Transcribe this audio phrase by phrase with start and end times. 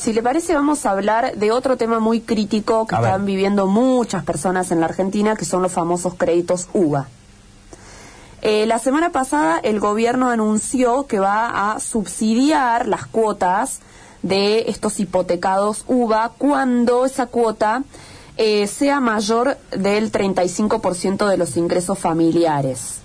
[0.00, 4.24] Si le parece, vamos a hablar de otro tema muy crítico que están viviendo muchas
[4.24, 7.06] personas en la Argentina, que son los famosos créditos UBA.
[8.40, 13.80] Eh, la semana pasada el gobierno anunció que va a subsidiar las cuotas
[14.22, 17.82] de estos hipotecados UBA cuando esa cuota
[18.38, 23.00] eh, sea mayor del 35% de los ingresos familiares.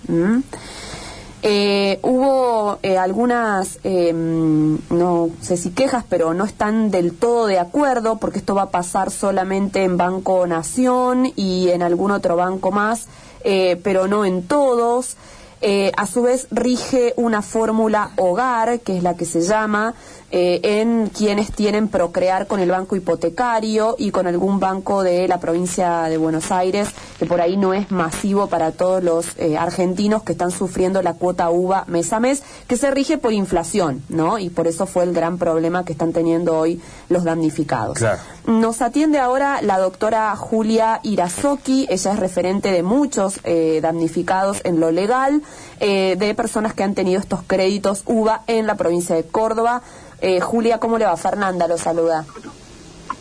[1.42, 8.38] Eh, hubo algunas, no sé si quejas, pero no están del todo de acuerdo porque
[8.38, 13.06] esto va a pasar solamente en Banco Nación y en algún otro banco más
[13.48, 15.16] eh, pero no en todos.
[15.60, 19.94] Eh, a su vez rige una fórmula hogar, que es la que se llama,
[20.30, 25.38] eh, en quienes tienen procrear con el banco hipotecario y con algún banco de la
[25.38, 30.22] provincia de Buenos Aires, que por ahí no es masivo para todos los eh, argentinos
[30.22, 34.38] que están sufriendo la cuota UVA mes a mes, que se rige por inflación, ¿no?
[34.38, 37.98] Y por eso fue el gran problema que están teniendo hoy los damnificados.
[38.46, 44.80] Nos atiende ahora la doctora Julia Irazoki, ella es referente de muchos eh, damnificados en
[44.80, 45.42] lo legal,
[45.78, 49.82] de personas que han tenido estos créditos UVA en la provincia de Córdoba.
[50.20, 51.16] Eh, Julia, ¿cómo le va?
[51.16, 52.24] Fernanda lo saluda.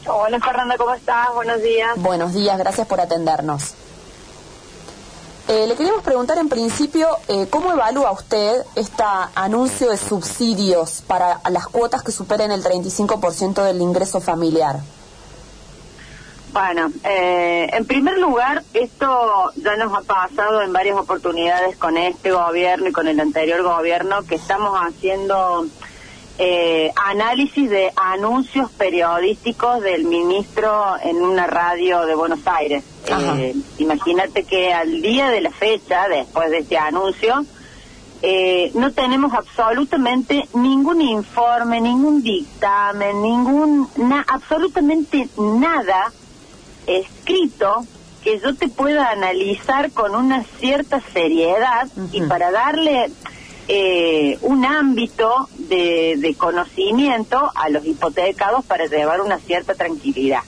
[0.08, 1.34] Hola Fernanda, ¿cómo estás?
[1.34, 1.90] Buenos días.
[1.98, 3.74] Buenos días, gracias por atendernos.
[5.48, 9.04] Eh, le queríamos preguntar en principio, eh, ¿cómo evalúa usted este
[9.36, 14.80] anuncio de subsidios para las cuotas que superen el 35% del ingreso familiar?
[16.56, 22.88] Bueno, en primer lugar, esto ya nos ha pasado en varias oportunidades con este gobierno
[22.88, 25.68] y con el anterior gobierno, que estamos haciendo
[26.38, 32.86] eh, análisis de anuncios periodísticos del ministro en una radio de Buenos Aires.
[33.06, 37.46] Eh, imagínate que al día de la fecha, después de este anuncio,
[38.22, 43.90] eh, no tenemos absolutamente ningún informe, ningún dictamen, ningún,
[44.26, 46.14] absolutamente nada
[46.88, 47.86] escrito
[48.24, 53.12] que yo te pueda analizar con una cierta seriedad y para darle
[53.68, 60.42] eh, un ámbito de, conocimiento a los hipotecados para llevar una cierta tranquilidad.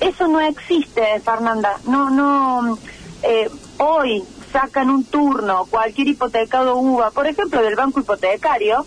[0.00, 1.78] Eso no existe, Fernanda.
[1.86, 2.78] No, no.
[3.22, 3.48] Eh,
[3.78, 8.86] hoy sacan un turno, cualquier hipotecado UVA, por ejemplo, del banco hipotecario,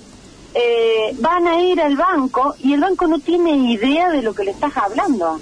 [0.54, 4.44] eh, van a ir al banco y el banco no tiene idea de lo que
[4.46, 5.40] le estás hablando.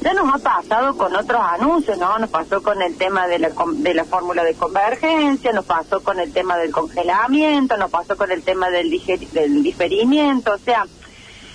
[0.00, 2.18] Ya nos ha pasado con otros anuncios, ¿no?
[2.18, 6.18] Nos pasó con el tema de la, de la fórmula de convergencia, nos pasó con
[6.20, 8.90] el tema del congelamiento, nos pasó con el tema del,
[9.32, 10.86] del diferimiento, o sea,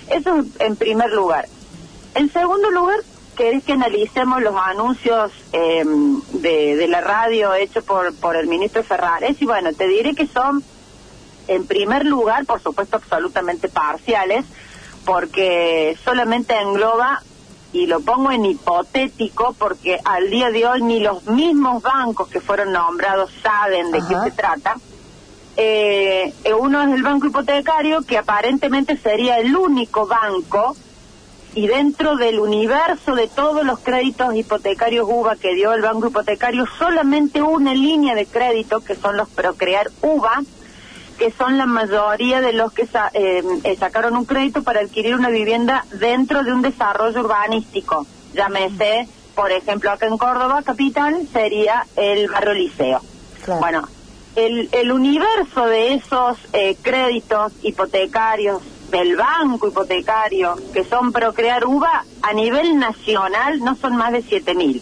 [0.08, 1.48] eso en primer lugar.
[2.14, 3.00] En segundo lugar,
[3.36, 8.84] querés que analicemos los anuncios em, de, de la radio hechos por, por el ministro
[8.84, 10.62] Ferrares y bueno, te diré que son,
[11.48, 14.44] en primer lugar, por supuesto, absolutamente parciales,
[15.04, 17.22] porque solamente engloba
[17.76, 22.40] y lo pongo en hipotético porque al día de hoy ni los mismos bancos que
[22.40, 24.76] fueron nombrados saben de qué se trata.
[25.58, 30.74] Eh, uno es el banco hipotecario, que aparentemente sería el único banco,
[31.54, 36.66] y dentro del universo de todos los créditos hipotecarios UVA que dio el banco hipotecario,
[36.78, 40.42] solamente una línea de crédito, que son los Procrear UVA,
[41.16, 42.82] que son la mayoría de los que
[43.14, 48.06] eh, eh, sacaron un crédito para adquirir una vivienda dentro de un desarrollo urbanístico.
[48.34, 53.00] Llámese, por ejemplo, acá en Córdoba, capital, sería el barrio Liceo.
[53.60, 53.86] Bueno,
[54.34, 62.04] el, el universo de esos eh, créditos hipotecarios del banco hipotecario que son Procrear UVA
[62.22, 64.80] a nivel nacional no son más de 7.000.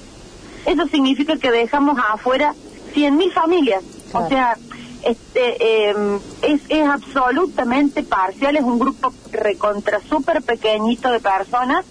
[0.66, 2.54] Eso significa que dejamos afuera
[2.94, 3.82] 100.000 familias.
[4.12, 4.56] O sea,
[5.04, 11.84] este em, es, es absolutamente parcial, es un grupo recontra súper pequeñito de personas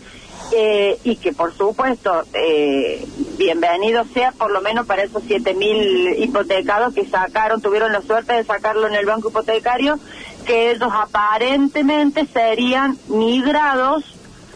[0.51, 3.05] eh, y que por supuesto eh,
[3.37, 8.33] bienvenido sea por lo menos para esos siete mil hipotecados que sacaron, tuvieron la suerte
[8.33, 9.97] de sacarlo en el banco hipotecario,
[10.45, 14.03] que ellos aparentemente serían migrados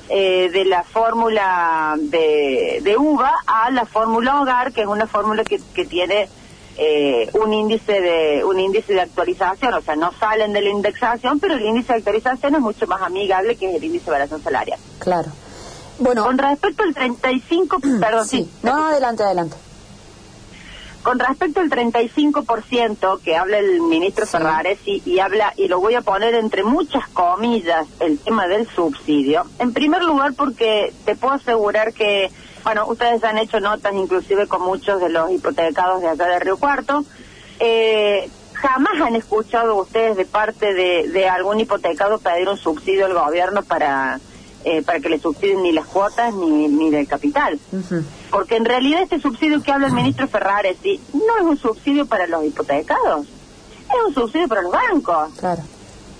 [0.10, 5.44] eh, de la fórmula de, de UVA a la fórmula hogar, que es una fórmula
[5.44, 6.30] que, que tiene
[6.78, 11.40] eh, un índice de un índice de actualización, o sea, no salen de la indexación,
[11.40, 14.80] pero el índice de actualización es mucho más amigable que el índice de variación salarial.
[15.00, 15.32] Claro.
[16.00, 18.50] Bueno, con respecto al 35, perdón, sí.
[18.62, 19.58] No, adelante, adelante.
[21.02, 25.96] Con respecto al 35% que habla el ministro Ferrares y, y, habla, y lo voy
[25.96, 31.36] a poner entre muchas comillas, el tema del subsidio, en primer lugar porque te puedo
[31.36, 32.30] asegurar que
[32.64, 36.58] bueno, ustedes han hecho notas inclusive con muchos de los hipotecados de acá de Río
[36.58, 37.06] Cuarto.
[37.60, 43.62] Eh, ¿Jamás han escuchado ustedes de parte de, algún hipotecado pedir un subsidio al gobierno
[43.64, 44.20] para
[44.66, 47.58] eh, para que le subsidien ni las cuotas ni, ni del capital.
[48.32, 52.28] Porque en realidad este subsidio que habla el ministro Ferraresi no es un subsidio para
[52.28, 55.30] los hipotecados, es un subsidio para los bancos.
[55.38, 55.62] Claro.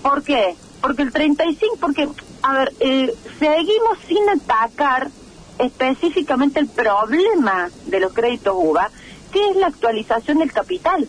[0.02, 0.56] ¿Por qué?
[0.80, 2.08] Porque el 35, porque,
[2.44, 5.10] a ver, eh, seguimos sin atacar
[5.60, 8.90] específicamente el problema de los créditos UVA,
[9.32, 11.08] que es la actualización del capital.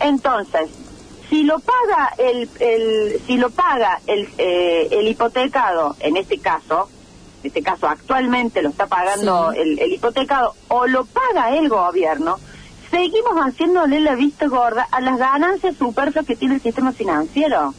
[0.00, 0.70] Entonces,
[1.28, 6.88] si lo paga el, el si lo paga el, eh, el hipotecado, en este caso,
[7.42, 12.38] en este caso actualmente lo está pagando el, el hipotecado o lo paga el gobierno,
[12.90, 17.74] seguimos haciéndole la vista gorda a las ganancias superfluas que tiene el sistema financiero.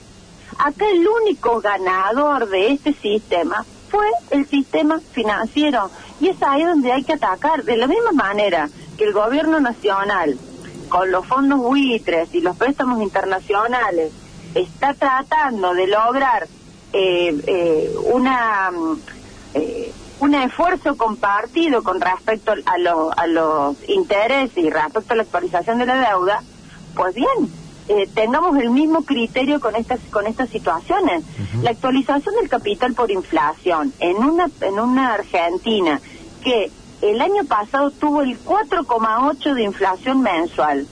[0.57, 5.89] Acá el único ganador de este sistema fue el sistema financiero.
[6.19, 10.37] Y es ahí donde hay que atacar de la misma manera que el gobierno nacional
[10.89, 14.11] con los fondos buitres y los préstamos internacionales
[14.55, 16.47] está tratando de lograr
[16.91, 18.71] eh, eh, una
[19.53, 25.77] eh, un esfuerzo compartido con respecto a, a los intereses y respecto a la actualización
[25.77, 26.43] de la deuda,
[26.93, 27.49] pues bien,
[28.13, 31.23] tengamos el mismo criterio con estas con estas situaciones.
[31.63, 35.99] La actualización del capital por inflación en una en una Argentina
[36.43, 36.71] que
[37.01, 40.85] el año pasado tuvo el 4,8 de inflación mensual.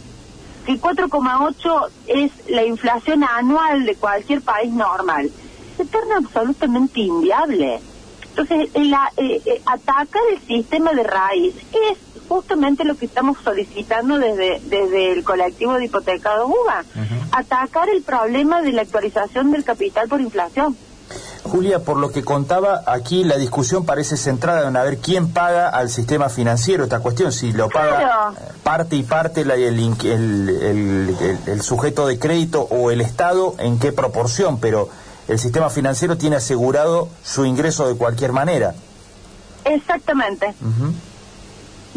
[0.68, 5.30] El 4,8 es la inflación anual de cualquier país normal.
[5.76, 7.80] Se torna absolutamente inviable.
[8.30, 11.98] Entonces, el, eh, eh, atacar el sistema de raíz es
[12.28, 16.84] justamente lo que estamos solicitando desde, desde el colectivo de hipotecados UBA.
[17.32, 20.76] Atacar el problema de la actualización del capital por inflación.
[21.44, 25.70] Julia, por lo que contaba, aquí la discusión parece centrada en a ver quién paga
[25.70, 28.34] al sistema financiero esta cuestión, si lo paga
[28.64, 34.60] parte y parte el, el, el, sujeto de crédito o el Estado, en qué proporción,
[34.60, 34.90] pero
[35.30, 38.76] el sistema financiero tiene asegurado su ingreso de cualquier manera.
[39.64, 40.54] Exactamente.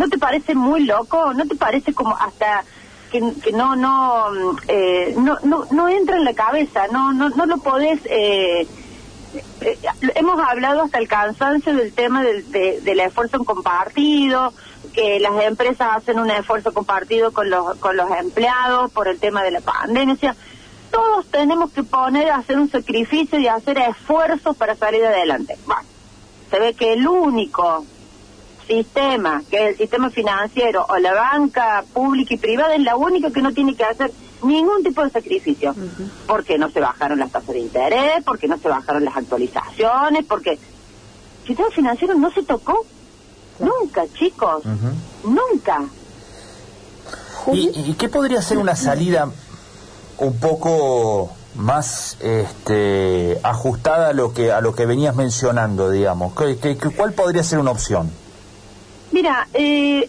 [0.01, 1.35] ¿No te parece muy loco?
[1.35, 2.65] ¿No te parece como hasta
[3.13, 3.21] que,
[3.53, 6.87] no, no, eh, no, no, no entra en la cabeza?
[6.91, 8.01] No, no, no lo podés...
[8.07, 8.67] Eh,
[9.61, 9.79] eh,
[10.15, 14.55] hemos hablado hasta el cansancio del tema del, del esfuerzo compartido,
[14.95, 19.43] que las empresas hacen un esfuerzo compartido con los, con los empleados por el tema
[19.43, 20.15] de la pandemia.
[20.15, 20.35] O sea,
[20.91, 25.59] todos tenemos que poner, hacer un sacrificio y hacer esfuerzos para salir adelante.
[26.49, 27.85] Se ve que el único
[28.71, 33.31] sistema, que es el sistema financiero o la banca pública y privada, es la única
[33.31, 34.13] que no tiene que hacer
[34.45, 35.75] ningún tipo de sacrificio.
[36.29, 40.53] Porque no se bajaron las tasas de interés, porque no se bajaron las actualizaciones, porque
[40.53, 40.59] el
[41.47, 42.87] sistema financiero no se tocó.
[43.59, 44.63] Nunca, chicos.
[45.25, 45.85] Nunca.
[47.53, 49.29] ¿Y, qué podría ser una salida
[50.19, 56.35] un poco más este, ajustada a lo que a lo que venías mencionando, digamos?
[56.35, 58.20] ¿Qué, cuál podría ser una opción?
[59.13, 60.09] Mira, eh,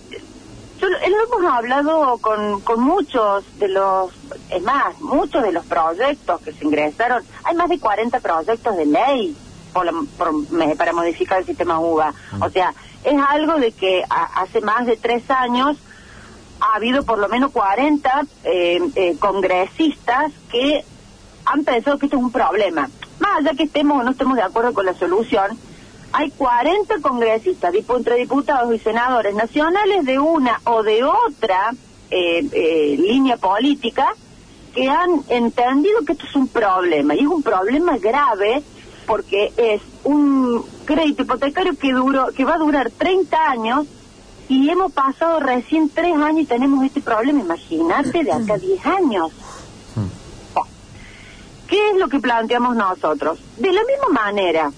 [0.79, 4.11] hemos hablado con, con muchos de los,
[4.49, 7.23] es más, muchos de los proyectos que se ingresaron.
[7.43, 9.35] Hay más de 40 proyectos de ley
[9.73, 12.13] para modificar el sistema UVA.
[12.41, 15.77] O sea, es algo de que hace más de tres años
[16.59, 20.85] ha habido por lo menos 40 eh, eh, congresistas que
[21.45, 22.89] han pensado que esto es un problema.
[23.19, 25.57] Más allá que estemos o no estemos de acuerdo con la solución,
[26.13, 31.73] hay 40 congresistas, entre diputados y senadores nacionales de una o de otra
[32.09, 34.13] eh, eh, línea política
[34.73, 38.63] que han entendido que esto es un problema y es un problema grave
[39.05, 43.87] porque es un crédito hipotecario que duró, que va a durar 30 años
[44.47, 47.41] y hemos pasado recién 3 años y tenemos este problema.
[47.41, 49.31] Imagínate de acá 10 años.
[51.67, 53.39] ¿Qué es lo que planteamos nosotros?
[53.57, 54.71] De la misma manera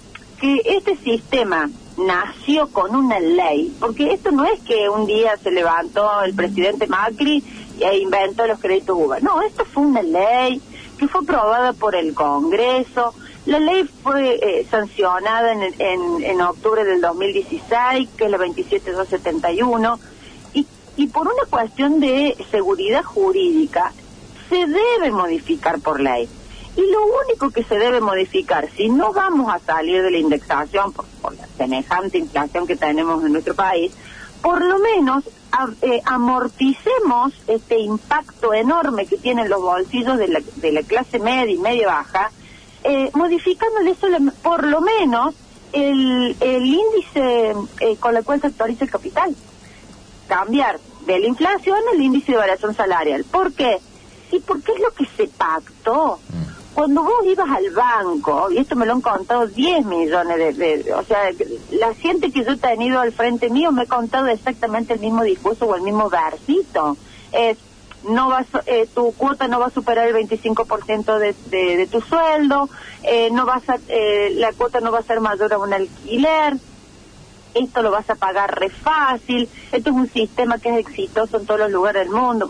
[0.44, 5.50] que este sistema nació con una ley, porque esto no es que un día se
[5.50, 7.42] levantó el presidente Macri
[7.80, 10.60] e inventó los créditos UBA, no, esto fue una ley
[10.98, 13.14] que fue aprobada por el Congreso,
[13.46, 19.98] la ley fue eh, sancionada en, en, en, octubre del 2016, que es la 27271,
[20.52, 20.66] y,
[20.98, 23.94] y por una cuestión de seguridad jurídica
[24.50, 26.28] se debe modificar por ley.
[26.76, 30.92] Y lo único que se debe modificar, si no vamos a salir de la indexación
[30.92, 33.92] por, la semejante inflación que tenemos en nuestro país,
[34.42, 35.24] por lo menos
[35.82, 41.54] eh, amorticemos este impacto enorme que tienen los bolsillos de la, de la clase media
[41.54, 42.30] y media baja,
[42.82, 43.94] eh, modificándole
[44.42, 45.34] por lo menos
[45.72, 49.34] el, el índice eh, con el cual se actualiza el capital.
[50.28, 53.24] Cambiar de la inflación al índice de variación salarial.
[53.30, 53.78] ¿Por qué?
[54.30, 56.18] Sí, porque es lo que se pactó.
[56.28, 56.43] Mm
[56.74, 61.04] cuando vos ibas al banco, y esto me lo han contado 10 millones de, o
[61.04, 61.30] sea,
[61.70, 65.22] la gente que yo he tenido al frente mío me ha contado exactamente el mismo
[65.22, 66.96] discurso o el mismo versito.
[67.32, 67.58] Es,
[68.08, 72.00] no vas, eh, tu cuota no va a superar el 25% de, de, de tu
[72.00, 72.68] sueldo,
[73.02, 76.54] eh, no vas a, eh, la cuota no va a ser mayor a un alquiler,
[77.54, 81.46] esto lo vas a pagar re fácil, esto es un sistema que es exitoso en
[81.46, 82.48] todos los lugares del mundo.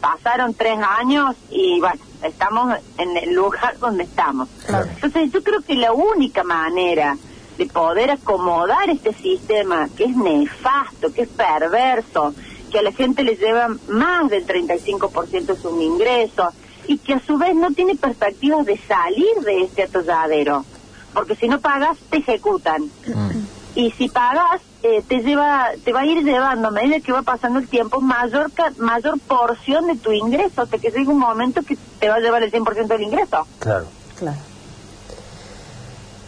[0.00, 4.48] Pasaron tres años y bueno, estamos en el lugar donde estamos.
[4.66, 7.16] Entonces yo creo que la única manera
[7.56, 12.34] de poder acomodar este sistema que es nefasto, que es perverso,
[12.70, 16.52] que a la gente le lleva más del 35% de su ingreso
[16.86, 20.64] y que a su vez no tiene perspectivas de salir de este atolladero,
[21.12, 22.84] porque si no pagas te ejecutan.
[23.06, 23.30] Mm.
[23.74, 27.22] Y si pagas eh, te lleva te va a ir llevando a medida que va
[27.22, 31.76] pasando el tiempo mayor mayor porción de tu ingreso, hasta que llega un momento que
[31.98, 33.46] te va a llevar el 100% del ingreso.
[33.58, 33.86] Claro.
[34.16, 34.38] Claro.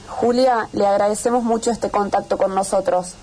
[0.09, 3.15] Julia, le agradecemos mucho este contacto con nosotros.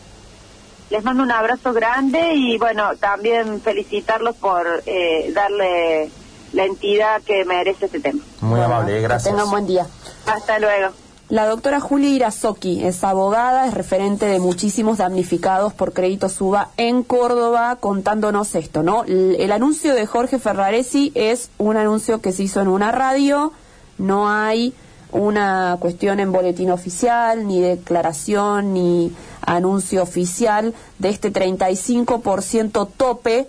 [0.89, 6.09] Les mando un abrazo grande y bueno, también felicitarlos por eh, darle
[6.53, 8.23] la entidad que merece este tema.
[8.39, 9.23] Muy amable, gracias.
[9.23, 9.85] Que tengan buen día.
[10.25, 10.93] Hasta luego.
[11.29, 17.03] La doctora Julia Irazoki es abogada, es referente de muchísimos damnificados por crédito suba en
[17.03, 19.03] Córdoba, contándonos esto, ¿no?
[19.03, 23.51] El, anuncio de Jorge Ferraresi es un anuncio que se hizo en una radio,
[23.97, 24.73] no hay
[25.11, 33.47] una cuestión en boletín oficial, ni declaración, ni anuncio oficial de este 35% tope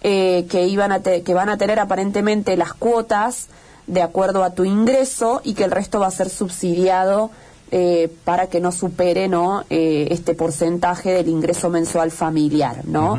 [0.00, 3.48] eh, que, iban a que van a tener aparentemente las cuotas
[3.88, 7.30] de acuerdo a tu ingreso y que el resto va a ser subsidiado
[7.70, 13.18] eh, para que no supere no eh, este porcentaje del ingreso mensual familiar no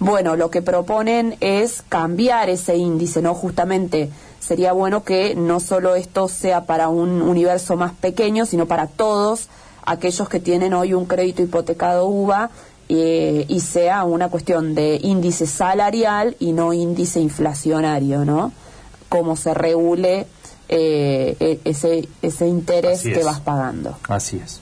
[0.00, 5.94] bueno lo que proponen es cambiar ese índice no justamente sería bueno que no solo
[5.94, 9.48] esto sea para un universo más pequeño sino para todos
[9.84, 12.50] aquellos que tienen hoy un crédito hipotecado UVA
[12.88, 18.52] eh, y sea una cuestión de índice salarial y no índice inflacionario no
[19.08, 20.26] cómo se regule
[20.68, 23.98] eh, e, ese, ese interés que vas pagando.
[24.08, 24.60] Así es.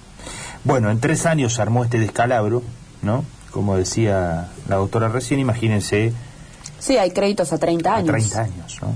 [0.65, 2.63] Bueno, en tres años se armó este descalabro,
[3.03, 3.25] ¿no?
[3.51, 6.13] Como decía la doctora recién, imagínense.
[6.79, 8.09] Sí, hay créditos a 30 años.
[8.09, 8.95] A 30 años, ¿no?